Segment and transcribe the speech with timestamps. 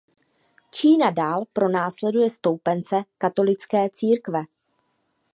[0.71, 4.41] Čína dál pronásleduje stoupence katolické církve.